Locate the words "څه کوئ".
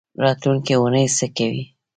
1.17-1.61